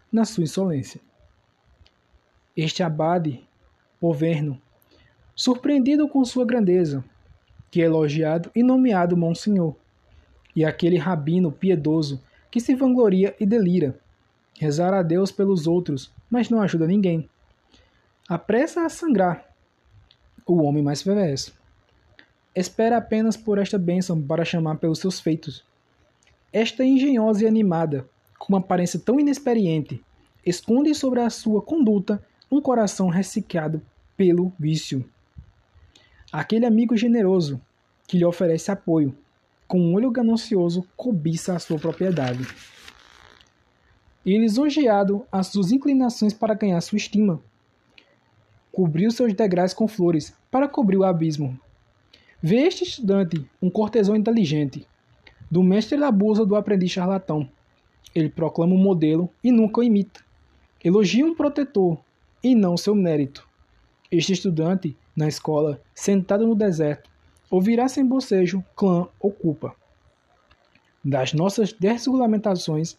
na 0.10 0.24
sua 0.24 0.46
insolência. 0.46 1.02
Este 2.56 2.82
abade, 2.82 3.46
governo, 4.02 4.58
surpreendido 5.36 6.08
com 6.08 6.24
sua 6.24 6.46
grandeza, 6.46 7.04
que 7.70 7.82
é 7.82 7.86
elogiado 7.88 8.50
e 8.56 8.64
nomeado 8.64 9.18
Monsenhor, 9.18 9.76
e 10.56 10.64
aquele 10.64 10.98
rabino 10.98 11.52
piedoso 11.52 12.24
que 12.50 12.62
se 12.62 12.74
vangloria 12.74 13.36
e 13.38 13.46
delira, 13.46 14.00
rezar 14.58 14.94
a 14.94 15.04
Deus 15.04 15.30
pelos 15.30 15.68
outros 15.68 16.10
mas 16.30 16.50
não 16.50 16.62
ajuda 16.62 16.88
ninguém. 16.88 17.30
Apressa 18.30 18.86
a 18.86 18.90
sangrar 18.90 19.51
o 20.46 20.64
homem 20.64 20.84
mais 20.84 21.04
perverso. 21.04 21.54
Espera 22.54 22.98
apenas 22.98 23.38
por 23.38 23.58
esta 23.58 23.78
bênção 23.78 24.22
para 24.22 24.44
chamar 24.44 24.78
pelos 24.78 25.00
seus 25.00 25.20
feitos. 25.20 25.64
Esta 26.52 26.84
engenhosa 26.84 27.44
e 27.44 27.48
animada, 27.48 28.10
com 28.38 28.54
uma 28.54 28.60
aparência 28.60 29.00
tão 29.00 29.20
inexperiente, 29.20 30.04
esconde 30.46 30.94
sobre 30.94 31.22
a 31.22 31.30
sua 31.30 31.62
conduta 31.62 32.22
um 32.52 32.60
coração 32.62 33.08
ressecado 33.08 33.82
pelo 34.18 34.52
vício. 34.60 35.06
Aquele 36.32 36.66
amigo 36.66 36.98
generoso 36.98 37.62
que 38.08 38.18
lhe 38.18 38.26
oferece 38.26 38.70
apoio, 38.72 39.16
com 39.68 39.80
um 39.80 39.94
olho 39.94 40.12
ganancioso 40.12 40.86
cobiça 40.98 41.56
a 41.56 41.60
sua 41.60 41.80
propriedade. 41.80 42.46
E 44.26 44.38
lisonjeado 44.38 45.26
as 45.32 45.48
suas 45.48 45.72
inclinações 45.72 46.34
para 46.34 46.54
ganhar 46.54 46.82
sua 46.82 46.98
estima, 46.98 47.42
cobriu 48.72 49.12
seus 49.12 49.34
degraus 49.34 49.74
com 49.74 49.88
flores 49.88 50.34
para 50.50 50.68
cobrir 50.68 50.98
o 50.98 51.04
abismo. 51.04 51.60
Vê 52.42 52.62
este 52.62 52.84
estudante, 52.84 53.46
um 53.62 53.70
cortesão 53.70 54.16
inteligente, 54.16 54.88
do 55.50 55.62
mestre 55.62 55.98
da 55.98 56.08
abusa 56.08 56.46
do 56.46 56.56
aprendiz 56.56 56.92
charlatão. 56.92 57.48
Ele 58.16 58.30
proclama 58.30 58.74
um 58.74 58.78
modelo 58.78 59.30
e 59.44 59.52
nunca 59.52 59.82
o 59.82 59.84
imita. 59.84 60.22
Elogia 60.84 61.26
um 61.26 61.36
protetor 61.36 62.00
e 62.44 62.56
não 62.56 62.78
seu 62.78 62.96
mérito. 62.96 63.48
Este 64.12 64.34
estudante, 64.34 64.98
na 65.16 65.28
escola, 65.28 65.80
sentado 65.94 66.48
no 66.48 66.56
deserto, 66.56 67.10
ouvirá 67.50 67.88
sem 67.88 68.06
bocejo 68.06 68.64
clã 68.76 69.08
ou 69.20 69.32
culpa. 69.32 69.76
Das 71.04 71.34
nossas 71.34 71.74
desregulamentações, 71.74 72.98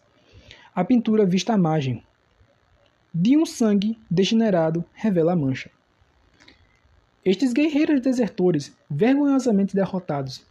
a 0.73 0.83
pintura 0.83 1.25
vista 1.25 1.53
à 1.53 1.57
margem. 1.57 2.03
De 3.15 3.37
um 3.37 3.45
sangue 3.45 3.95
degenerado 4.09 4.83
revela 4.91 5.33
a 5.33 5.35
mancha. 5.35 5.69
Estes 7.23 7.53
guerreiros 7.53 8.01
desertores, 8.01 8.75
vergonhosamente 8.89 9.75
derrotados, 9.75 10.43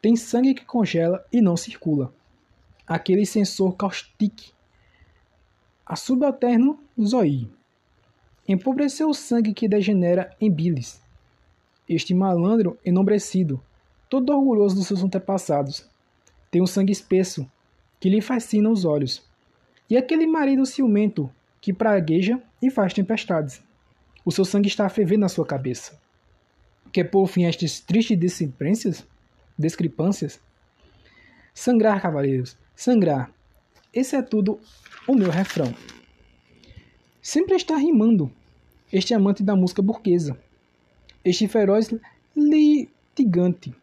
têm 0.00 0.14
sangue 0.14 0.54
que 0.54 0.64
congela 0.64 1.26
e 1.32 1.40
não 1.42 1.56
circula. 1.56 2.14
Aquele 2.86 3.26
sensor 3.26 3.74
caustique, 3.74 4.52
a 5.84 5.96
subalterno 5.96 6.78
zoi. 7.02 7.50
Empobreceu 8.46 9.08
o 9.08 9.14
sangue 9.14 9.52
que 9.52 9.66
degenera 9.66 10.30
em 10.40 10.48
bilis. 10.48 11.02
Este 11.88 12.14
malandro 12.14 12.78
enobrecido, 12.84 13.60
todo 14.08 14.32
orgulhoso 14.32 14.76
dos 14.76 14.86
seus 14.86 15.02
antepassados, 15.02 15.90
tem 16.48 16.62
um 16.62 16.66
sangue 16.66 16.92
espesso 16.92 17.50
que 17.98 18.08
lhe 18.08 18.20
fascina 18.20 18.70
os 18.70 18.84
olhos. 18.84 19.20
E 19.90 19.96
aquele 19.96 20.28
marido 20.28 20.64
ciumento 20.64 21.28
que 21.64 21.72
pragueja 21.72 22.42
e 22.60 22.70
faz 22.70 22.92
tempestades. 22.92 23.62
O 24.22 24.30
seu 24.30 24.44
sangue 24.44 24.68
está 24.68 24.84
a 24.84 24.90
ferver 24.90 25.16
na 25.16 25.30
sua 25.30 25.46
cabeça. 25.46 25.98
Quer 26.92 27.04
pôr 27.04 27.26
fim 27.26 27.46
a 27.46 27.48
estas 27.48 27.80
tristes 27.80 28.18
discrepâncias? 28.18 29.06
Discrepâncias? 29.58 30.38
Sangrar, 31.54 32.02
cavaleiros, 32.02 32.54
sangrar. 32.76 33.30
Esse 33.94 34.14
é 34.14 34.20
tudo 34.20 34.60
o 35.08 35.14
meu 35.14 35.30
refrão. 35.30 35.74
Sempre 37.22 37.56
está 37.56 37.78
rimando 37.78 38.30
este 38.92 39.14
amante 39.14 39.42
da 39.42 39.56
música 39.56 39.80
burguesa, 39.80 40.38
este 41.24 41.48
feroz 41.48 41.94
litigante, 42.36 43.74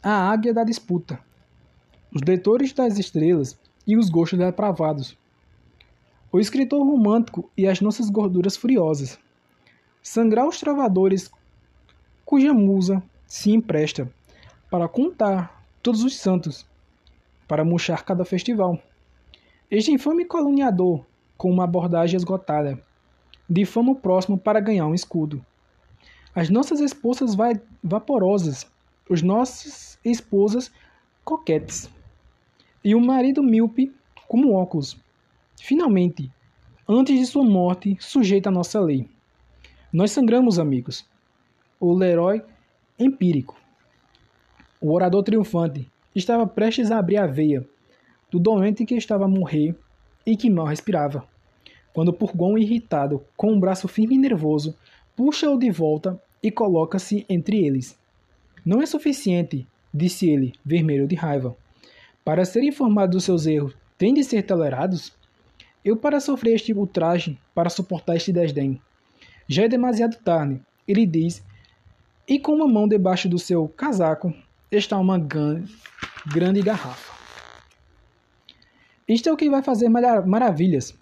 a 0.00 0.30
águia 0.30 0.54
da 0.54 0.62
disputa, 0.62 1.18
os 2.14 2.22
leitores 2.22 2.72
das 2.72 2.96
estrelas 2.96 3.58
e 3.84 3.96
os 3.96 4.08
gostos 4.08 4.38
depravados, 4.38 5.18
o 6.36 6.40
escritor 6.40 6.86
romântico 6.86 7.50
e 7.56 7.66
as 7.66 7.80
nossas 7.80 8.10
gorduras 8.10 8.58
furiosas, 8.58 9.18
sangrar 10.02 10.46
os 10.46 10.60
trovadores 10.60 11.30
cuja 12.26 12.52
musa 12.52 13.02
se 13.26 13.50
empresta 13.52 14.12
para 14.70 14.86
contar 14.86 15.64
todos 15.82 16.04
os 16.04 16.14
santos, 16.18 16.66
para 17.48 17.64
murchar 17.64 18.04
cada 18.04 18.22
festival. 18.22 18.78
Este 19.70 19.90
infame 19.90 20.26
caluniador 20.26 21.06
com 21.38 21.50
uma 21.50 21.64
abordagem 21.64 22.18
esgotada. 22.18 22.78
Difama 23.48 23.92
o 23.92 23.96
próximo 23.96 24.36
para 24.36 24.60
ganhar 24.60 24.86
um 24.86 24.94
escudo. 24.94 25.42
As 26.34 26.50
nossas 26.50 26.80
esposas 26.80 27.34
vai 27.34 27.58
vaporosas, 27.82 28.70
os 29.08 29.22
nossas 29.22 29.98
esposas 30.04 30.70
coquetes. 31.24 31.88
E 32.84 32.94
o 32.94 33.00
marido 33.00 33.42
míope 33.42 33.90
como 34.28 34.52
óculos. 34.52 35.00
Finalmente, 35.60 36.30
antes 36.88 37.18
de 37.18 37.26
sua 37.26 37.44
morte, 37.44 37.96
sujeita 38.00 38.48
a 38.48 38.52
nossa 38.52 38.80
lei. 38.80 39.08
Nós 39.92 40.10
sangramos, 40.12 40.58
amigos. 40.58 41.04
O 41.80 41.92
Leroy 41.92 42.42
empírico. 42.98 43.56
O 44.80 44.92
orador 44.92 45.22
triunfante 45.22 45.90
estava 46.14 46.46
prestes 46.46 46.90
a 46.90 46.98
abrir 46.98 47.18
a 47.18 47.26
veia 47.26 47.66
do 48.30 48.38
doente 48.38 48.84
que 48.84 48.94
estava 48.94 49.24
a 49.24 49.28
morrer 49.28 49.74
e 50.24 50.36
que 50.36 50.50
mal 50.50 50.66
respirava. 50.66 51.26
Quando 51.92 52.12
Purgon, 52.12 52.58
irritado, 52.58 53.24
com 53.36 53.52
um 53.52 53.60
braço 53.60 53.88
firme 53.88 54.14
e 54.14 54.18
nervoso, 54.18 54.76
puxa-o 55.14 55.58
de 55.58 55.70
volta 55.70 56.20
e 56.42 56.50
coloca-se 56.50 57.24
entre 57.28 57.64
eles. 57.64 57.98
Não 58.64 58.82
é 58.82 58.86
suficiente, 58.86 59.66
disse 59.92 60.28
ele, 60.28 60.52
vermelho 60.64 61.06
de 61.06 61.14
raiva. 61.14 61.56
Para 62.24 62.44
ser 62.44 62.62
informado 62.62 63.12
dos 63.12 63.24
seus 63.24 63.46
erros, 63.46 63.74
tem 63.96 64.12
de 64.12 64.22
ser 64.24 64.42
tolerados? 64.42 65.12
Eu 65.86 65.96
para 65.96 66.18
sofrer 66.18 66.56
este 66.56 66.72
ultraje, 66.72 67.38
para 67.54 67.70
suportar 67.70 68.16
este 68.16 68.32
desdém. 68.32 68.82
Já 69.46 69.62
é 69.62 69.68
demasiado 69.68 70.16
tarde, 70.16 70.60
ele 70.88 71.06
diz, 71.06 71.44
e 72.26 72.40
com 72.40 72.56
uma 72.56 72.66
mão 72.66 72.88
debaixo 72.88 73.28
do 73.28 73.38
seu 73.38 73.68
casaco 73.68 74.34
está 74.68 74.98
uma 74.98 75.16
grande 75.16 76.60
garrafa. 76.60 77.14
Isto 79.06 79.28
é 79.28 79.32
o 79.32 79.36
que 79.36 79.48
vai 79.48 79.62
fazer 79.62 79.88
maravilhas. 79.88 80.92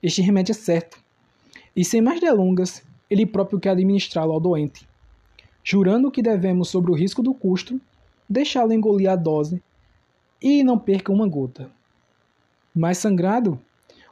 Este 0.00 0.22
remédio 0.22 0.52
é 0.52 0.54
certo. 0.54 1.02
E 1.74 1.84
sem 1.84 2.00
mais 2.00 2.20
delongas, 2.20 2.84
ele 3.10 3.26
próprio 3.26 3.58
quer 3.58 3.70
administrá-lo 3.70 4.32
ao 4.32 4.38
doente, 4.38 4.88
jurando 5.64 6.12
que 6.12 6.22
devemos, 6.22 6.68
sobre 6.68 6.92
o 6.92 6.94
risco 6.94 7.24
do 7.24 7.34
custo, 7.34 7.80
deixá-lo 8.30 8.72
engolir 8.72 9.10
a 9.10 9.16
dose 9.16 9.60
e 10.40 10.62
não 10.62 10.78
perca 10.78 11.12
uma 11.12 11.26
gota. 11.26 11.68
Mais 12.72 12.98
sangrado, 12.98 13.60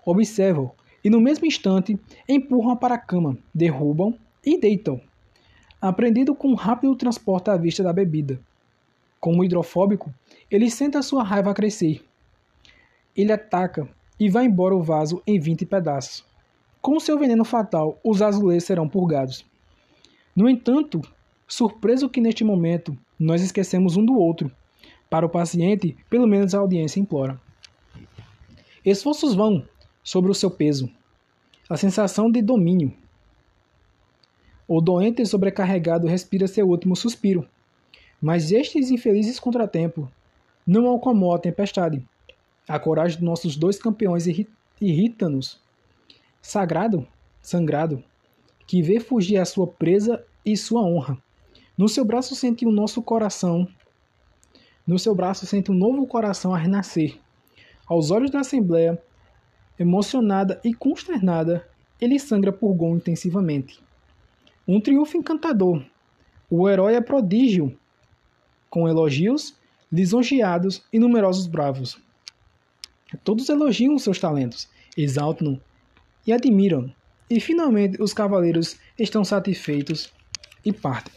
observam 0.07 0.71
e 1.05 1.11
no 1.11 1.21
mesmo 1.21 1.45
instante 1.45 1.99
empurram 2.27 2.77
para 2.77 2.95
a 2.95 2.99
cama, 2.99 3.37
derrubam 3.55 4.15
e 4.43 4.59
deitam. 4.59 4.99
Aprendido 5.79 6.35
com 6.35 6.55
rápido 6.55 6.97
transporte 6.97 7.51
à 7.51 7.57
vista 7.57 7.83
da 7.83 7.93
bebida. 7.93 8.41
Como 9.21 9.45
hidrofóbico, 9.45 10.11
ele 10.51 10.71
sente 10.71 10.97
a 10.97 11.03
sua 11.03 11.23
raiva 11.23 11.53
crescer 11.53 12.03
ele 13.17 13.33
ataca 13.33 13.89
e 14.21 14.29
vai 14.29 14.45
embora 14.45 14.77
o 14.77 14.83
vaso 14.83 15.23
em 15.27 15.41
20 15.41 15.65
pedaços. 15.67 16.25
Com 16.83 17.01
seu 17.01 17.19
veneno 17.19 17.45
fatal, 17.45 17.99
os 18.05 18.21
azulejos 18.21 18.65
serão 18.65 18.89
purgados. 18.89 19.45
No 20.35 20.49
entanto, 20.49 21.01
surpreso 21.49 22.11
que 22.11 22.21
neste 22.21 22.45
momento 22.45 22.97
nós 23.19 23.43
esquecemos 23.43 23.97
um 23.97 24.05
do 24.05 24.19
outro. 24.19 24.53
Para 25.09 25.25
o 25.25 25.31
paciente, 25.31 25.97
pelo 26.11 26.27
menos 26.27 26.55
a 26.55 26.59
audiência 26.59 27.01
implora. 27.01 27.41
Esforços 28.85 29.35
vão 29.35 29.65
sobre 30.07 30.31
o 30.31 30.35
seu 30.35 30.51
peso. 30.51 30.89
A 31.69 31.77
sensação 31.77 32.31
de 32.31 32.41
domínio. 32.41 32.95
O 34.69 34.81
doente 34.81 35.27
sobrecarregado 35.27 36.07
respira 36.07 36.47
seu 36.47 36.67
último 36.67 36.95
suspiro. 36.95 37.47
Mas 38.23 38.53
estes 38.53 38.91
infelizes 38.91 39.41
contratempos 39.41 40.09
não 40.65 40.95
acomodam 40.95 41.37
a 41.37 41.41
tempestade 41.41 42.03
a 42.69 42.79
coragem 42.81 43.19
dos 43.19 43.27
nossos 43.27 43.57
dois 43.57 43.79
campeões 43.79 44.27
irrita-nos. 44.81 45.61
Sagrado, 46.43 47.07
sangrado, 47.41 48.03
que 48.67 48.83
vê 48.83 48.99
fugir 48.99 49.39
a 49.39 49.45
sua 49.45 49.67
presa 49.67 50.25
e 50.45 50.57
sua 50.57 50.83
honra. 50.83 51.17
No 51.79 51.89
seu 51.89 52.05
braço 52.05 52.35
sente 52.35 52.67
o 52.67 52.73
nosso 52.73 53.03
coração. 53.03 53.69
No 54.87 54.99
seu 54.99 55.15
braço 55.15 55.47
sente 55.47 55.71
um 55.71 55.75
novo 55.75 56.07
coração 56.07 56.55
a 56.55 56.59
renascer. 56.59 57.19
Aos 57.87 58.11
olhos 58.11 58.31
da 58.31 58.41
Assembleia, 58.41 59.01
emocionada 59.79 60.61
e 60.65 60.73
consternada, 60.75 61.67
ele 62.01 62.19
sangra 62.19 62.53
por 62.53 62.73
Gon 62.75 62.97
intensivamente. 62.97 63.81
Um 64.67 64.81
triunfo 64.81 65.17
encantador. 65.17 65.85
O 66.51 66.69
herói 66.69 66.95
é 66.95 67.01
prodígio, 67.01 67.77
com 68.69 68.89
elogios, 68.89 69.55
lisonjeados 69.91 70.83
e 70.93 70.99
numerosos 70.99 71.47
bravos. 71.47 72.01
Todos 73.23 73.49
elogiam 73.49 73.99
seus 73.99 74.19
talentos, 74.19 74.69
exaltam 74.97 75.61
e 76.27 76.33
admiram. 76.33 76.93
E 77.29 77.41
finalmente 77.41 78.01
os 78.01 78.13
cavaleiros 78.13 78.77
estão 78.99 79.25
satisfeitos 79.25 80.13
e 80.65 80.73
partem. 80.73 81.13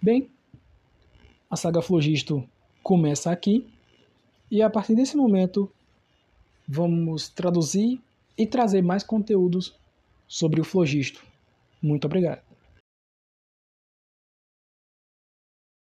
Bem, 0.00 0.28
a 1.50 1.56
saga 1.56 1.82
Flogisto 1.82 2.46
começa 2.82 3.30
aqui 3.30 3.66
e 4.50 4.60
a 4.62 4.68
partir 4.68 4.94
desse 4.94 5.16
momento 5.16 5.70
vamos 6.72 7.28
traduzir 7.28 8.00
e 8.36 8.46
trazer 8.46 8.82
mais 8.82 9.02
conteúdos 9.02 9.74
sobre 10.26 10.58
o 10.58 10.64
Flogisto. 10.64 11.22
Muito 11.82 12.06
obrigado. 12.06 12.51